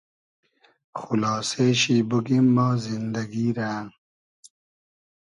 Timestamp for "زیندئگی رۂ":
2.83-3.71